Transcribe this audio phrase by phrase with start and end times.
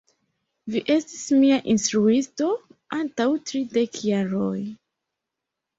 [0.75, 2.49] Vi estis mia instruisto,
[3.01, 4.59] antaŭ tridek jaroj!